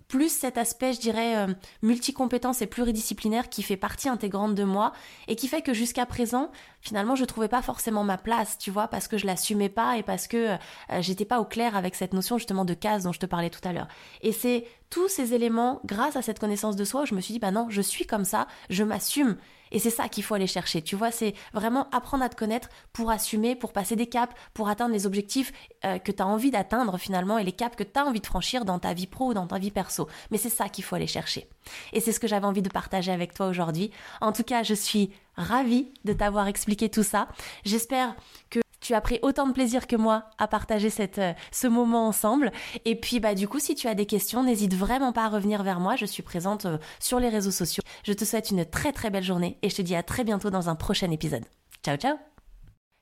plus 0.08 0.30
cet 0.30 0.58
aspect, 0.58 0.94
je 0.94 1.00
dirais, 1.00 1.38
euh, 1.38 1.54
multicompétence 1.82 2.62
et 2.62 2.68
pluridisciplinaire 2.68 3.50
qui 3.50 3.64
fait 3.64 3.78
partie 3.78 4.10
intégrante 4.10 4.56
de 4.56 4.64
moi 4.64 4.94
et 5.28 5.36
qui 5.36 5.48
fait 5.48 5.62
que 5.62 5.74
jusqu'à 5.74 6.06
présent, 6.06 6.52
finalement, 6.82 7.16
je 7.16 7.26
trouvais 7.26 7.48
pas 7.48 7.62
forcément 7.62 8.04
ma 8.04 8.18
place, 8.18 8.58
tu 8.58 8.72
vois, 8.72 8.88
parce 8.88 9.08
que 9.08 9.18
je 9.18 9.26
l'assumais 9.26 9.70
pas 9.70 9.98
et 9.98 10.04
parce 10.04 10.28
que 10.28 10.52
euh, 10.52 10.58
j'étais 11.02 11.26
pas 11.26 11.40
au 11.40 11.46
clair 11.46 11.76
avec 11.76 11.96
cette 11.96 12.14
notion 12.14 12.38
justement 12.38 12.66
de 12.66 12.74
case 12.74 13.04
dont 13.04 13.12
je 13.12 13.20
te 13.20 13.26
parlais 13.26 13.50
tout 13.50 13.66
à 13.68 13.74
l'heure. 13.74 13.88
Et 14.22 14.32
c'est 14.32 14.66
tous 14.90 15.08
ces 15.08 15.34
éléments, 15.34 15.82
grâce 15.86 16.16
à 16.16 16.22
cette 16.22 16.40
connaissance 16.40 16.76
de 16.76 16.86
soi, 16.86 17.02
où 17.02 17.06
je 17.06 17.16
me 17.16 17.22
suis 17.22 17.34
dit, 17.34 17.40
bah 17.40 17.52
non, 17.52 17.68
je 17.70 17.82
suis 17.82 18.06
comme 18.06 18.26
ça, 18.26 18.48
je 18.70 18.84
m'assume 18.84 19.38
et 19.72 19.80
c'est 19.80 19.90
ça 19.90 20.08
qu'il 20.08 20.24
faut 20.24 20.36
aller 20.36 20.48
chercher. 20.48 20.82
Tu 20.82 20.96
vois, 20.96 21.12
c'est 21.12 21.34
vraiment 21.54 21.90
apprendre 21.92 22.24
à 22.24 22.30
te 22.30 22.36
connaître 22.36 22.70
pour 22.94 23.12
assumer, 23.12 23.56
pour 23.56 23.74
passer 23.74 23.96
des 23.96 24.08
caps, 24.08 24.34
pour 24.54 24.70
atteindre 24.70 24.94
les 24.94 25.06
objectifs 25.06 25.52
euh, 25.86 26.00
que 26.00 26.12
tu 26.12 26.22
as 26.22 26.28
envie 26.28 26.52
d'atteindre 26.52 26.98
finalement 26.98 27.38
et 27.38 27.44
les 27.44 27.52
caps 27.52 27.76
que 27.76 27.84
tu 27.84 28.00
as 28.00 28.06
envie 28.06 28.22
de 28.22 28.26
franchir 28.26 28.66
dans 28.66 28.80
ta 28.80 28.94
vie 28.94 29.08
pro 29.08 29.28
ou 29.28 29.34
dans 29.34 29.48
ta 29.48 29.58
vie 29.58 29.72
perso. 29.72 30.08
Mais 30.32 30.38
c'est 30.38 30.50
ça 30.50 30.70
qu'il 30.70 30.84
faut 30.84 30.96
aller 30.96 31.08
chercher. 31.08 31.48
Et 31.94 32.00
c'est 32.00 32.12
ce 32.12 32.20
que 32.20 32.28
j'avais 32.28 32.46
envie 32.46 32.62
de 32.62 32.70
partager 32.70 33.12
avec 33.12 33.34
toi 33.34 33.48
aujourd'hui. 33.48 33.92
En 34.22 34.32
tout 34.32 34.44
cas, 34.44 34.64
je 34.64 34.74
suis 34.74 35.12
ravie 35.38 35.88
de 36.06 36.14
t'avoir 36.14 36.48
expliqué 36.48 36.90
tout 36.90 37.04
ça. 37.04 37.28
J'espère 37.64 38.16
que 38.50 38.60
tu 38.86 38.94
as 38.94 39.02
pris 39.02 39.18
autant 39.24 39.48
de 39.48 39.52
plaisir 39.52 39.88
que 39.88 39.96
moi 39.96 40.26
à 40.38 40.48
partager 40.48 40.92
cette, 40.92 41.18
euh, 41.18 41.34
ce 41.52 41.66
moment 41.66 42.08
ensemble. 42.08 42.52
Et 42.86 42.96
puis, 43.00 43.20
bah, 43.20 43.34
du 43.34 43.48
coup, 43.48 43.60
si 43.60 43.74
tu 43.74 43.88
as 43.88 43.96
des 43.96 44.06
questions, 44.06 44.44
n'hésite 44.44 44.76
vraiment 44.76 45.12
pas 45.12 45.26
à 45.26 45.30
revenir 45.30 45.64
vers 45.64 45.80
moi. 45.80 45.96
Je 45.96 46.06
suis 46.06 46.22
présente 46.22 46.68
euh, 46.68 46.78
sur 47.00 47.20
les 47.20 47.30
réseaux 47.30 47.50
sociaux. 47.50 47.82
Je 48.04 48.14
te 48.14 48.26
souhaite 48.26 48.52
une 48.52 48.64
très 48.64 48.92
très 48.92 49.10
belle 49.10 49.24
journée 49.24 49.58
et 49.64 49.72
je 49.72 49.76
te 49.76 49.82
dis 49.82 49.96
à 49.96 50.04
très 50.04 50.24
bientôt 50.24 50.52
dans 50.52 50.70
un 50.70 50.76
prochain 50.76 51.10
épisode. 51.10 51.46
Ciao, 51.84 51.98
ciao! 51.98 52.16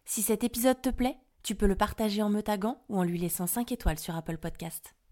Si 0.05 0.21
cet 0.21 0.45
épisode 0.45 0.81
te 0.81 0.89
plaît, 0.89 1.17
tu 1.43 1.53
peux 1.53 1.67
le 1.67 1.75
partager 1.75 2.21
en 2.21 2.29
me 2.29 2.41
taguant 2.41 2.81
ou 2.87 2.97
en 2.97 3.03
lui 3.03 3.17
laissant 3.17 3.47
5 3.47 3.73
étoiles 3.73 3.99
sur 3.99 4.15
Apple 4.15 4.37
Podcast. 4.37 5.02